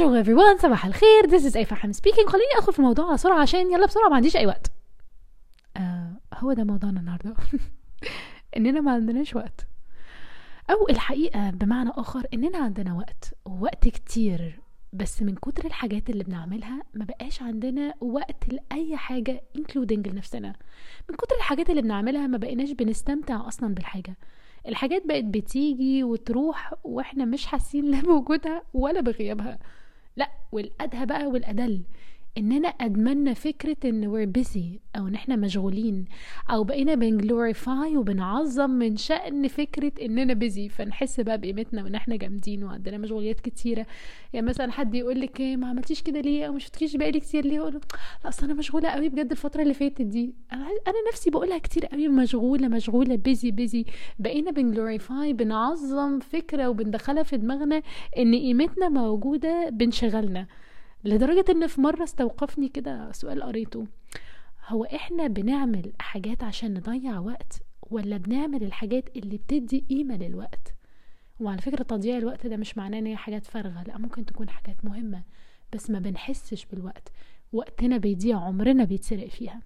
[0.00, 0.62] Bonjour everyone.
[0.62, 1.22] صباح الخير.
[1.28, 2.26] This is حم speaking.
[2.26, 4.72] خليني أدخل في الموضوع على سرعة عشان يلا بسرعة ما عنديش أي وقت.
[5.76, 7.34] آه هو ده موضوعنا النهاردة.
[8.56, 9.66] إننا ما عندناش وقت.
[10.70, 14.60] أو الحقيقة بمعنى آخر إننا عندنا وقت ووقت كتير.
[14.92, 20.54] بس من كتر الحاجات اللي بنعملها ما بقاش عندنا وقت لأي حاجة including لنفسنا.
[21.08, 24.16] من كتر الحاجات اللي بنعملها ما بقيناش بنستمتع أصلا بالحاجة.
[24.68, 29.58] الحاجات بقت بتيجي وتروح وإحنا مش حاسين لا بوجودها ولا بغيابها.
[30.16, 31.82] لا والأدهى بقى والأضل.
[32.38, 36.04] اننا ادمنا فكرة إن we're busy أو إن إحنا مشغولين
[36.50, 42.16] أو بقينا بن glorify وبنعظم من شأن فكرة اننا busy فنحس بقى بقيمتنا وإن إحنا
[42.16, 43.86] جامدين وعندنا مشغوليات كتيرة.
[44.32, 47.44] يعني مثلا حد يقول لك إيه ما عملتيش كده ليه؟ أو مش شفتكيش بقالي كتير
[47.44, 50.34] ليه؟ أقول لا أصل أنا مشغولة قوي بجد الفترة اللي فاتت دي.
[50.52, 50.68] أنا
[51.12, 53.90] نفسي بقولها كتير قوي مشغولة مشغولة busy busy.
[54.18, 57.82] بقينا بن glorify بنعظم فكرة وبندخلها في دماغنا
[58.18, 60.46] إن قيمتنا موجودة بانشغالنا.
[61.04, 63.86] لدرجة إن في مرة استوقفني كده سؤال قريته.
[64.66, 70.74] هو إحنا بنعمل حاجات عشان نضيع وقت ولا بنعمل الحاجات اللي بتدي قيمة للوقت؟
[71.40, 74.84] وعلى فكرة تضييع الوقت ده مش معناه إن هي حاجات فارغة لأ ممكن تكون حاجات
[74.84, 75.22] مهمة
[75.72, 77.08] بس ما بنحسش بالوقت.
[77.52, 79.60] وقتنا بيضيع عمرنا بيتسرق فيها.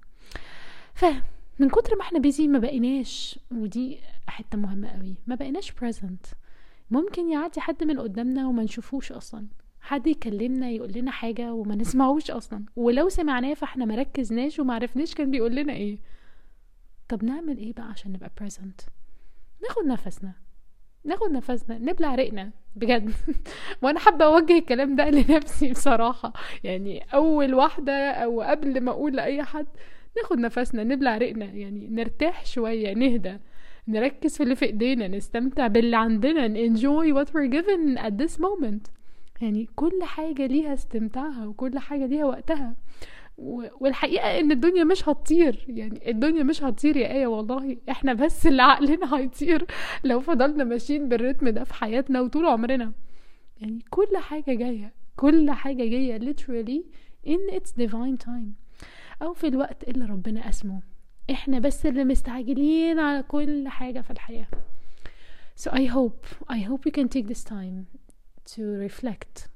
[0.94, 3.98] فمن كتر ما إحنا بيزي ما بقيناش ودي
[4.28, 6.34] حتة مهمة قوي ما بقيناش present.
[6.91, 9.46] ممكن يعدي حد من قدامنا وما نشوفوش أصلا.
[9.84, 12.64] حد يكلمنا يقول لنا حاجة وما نسمعوش أصلا.
[12.77, 15.98] ولو سمعناه فإحنا مركزناش ومعرفناش كان بيقول لنا إيه.
[17.08, 18.88] طب نعمل إيه بقى عشان نبقى present
[19.62, 20.32] ناخد نفسنا.
[21.04, 21.78] ناخد نفسنا.
[21.78, 23.12] نبلع رقنا بجد.
[23.82, 26.32] وأنا حابة أوجه الكلام ده لنفسي بصراحة.
[26.64, 29.66] يعني أول واحدة أو قبل ما أقول لأي حد
[30.16, 33.38] ناخد نفسنا نبلع رقنا يعني نرتاح شوية نهدى.
[33.88, 38.94] نركز في اللي في إيدينا نستمتع باللي عندنا enjoy what we're given at this moment.
[39.45, 42.77] يعني كل حاجة ليها استمتاعها وكل حاجة ليها وقتها.
[43.81, 45.65] والحقيقة إن الدنيا مش هتطير.
[45.69, 47.77] يعني الدنيا مش هتطير يا آية والله.
[47.91, 49.66] إحنا بس اللي عقلنا هيطير.
[50.04, 52.93] لو فضلنا ماشيين بالريتم ده في حياتنا وطول عمرنا.
[53.60, 54.93] يعني كل حاجة جاية.
[55.16, 56.83] كل حاجة جاية literally
[57.27, 58.53] in its divine time.
[59.22, 60.83] أو في الوقت اللي ربنا اسمه
[61.31, 64.47] إحنا بس اللي مستعجلين على كل حاجة في الحياة.
[65.60, 67.84] So I hope I hope we can take this time
[68.44, 69.49] to reflect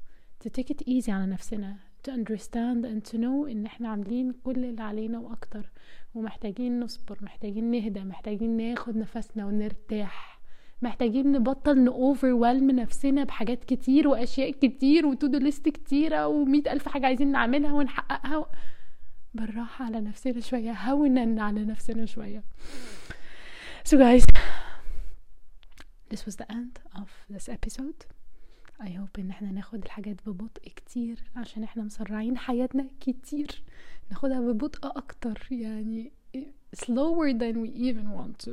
[0.45, 1.77] to take it easy على نفسنا
[2.09, 5.71] to understand and to know إن إحنا عاملين كل اللي علينا وأكتر
[6.15, 10.41] ومحتاجين نصبر محتاجين نهدى محتاجين ناخد نفسنا ونرتاح
[10.83, 17.33] محتاجين نبطل نوفرwhelm نفسنا بحاجات كتير وأشياء كتير وتودو ليست كتيرة ومية ألف حاجة عايزين
[17.33, 18.47] نعملها ونحققها
[19.35, 22.43] بالراحة على نفسنا شوية هونا على نفسنا شوية.
[23.85, 24.25] So guys
[26.11, 28.07] this was the end of this episode.
[28.83, 33.63] I hope ان إحنا ناخد الحاجات ببطء كتير عشان إحنا مسرعين حياتنا كتير
[34.11, 36.13] ناخدها ببطء أكتر يعني
[36.77, 38.53] slower than we even want to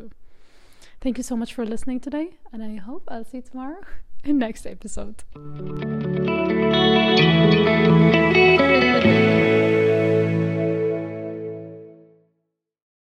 [1.03, 3.81] thank you so much for listening today and I hope I'll see you tomorrow
[4.23, 5.17] in next episode